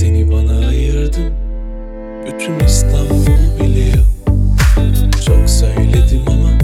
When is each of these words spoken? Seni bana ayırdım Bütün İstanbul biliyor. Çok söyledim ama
Seni 0.00 0.30
bana 0.32 0.68
ayırdım 0.68 1.34
Bütün 2.26 2.66
İstanbul 2.66 3.26
biliyor. 3.60 4.04
Çok 5.26 5.50
söyledim 5.50 6.22
ama 6.26 6.58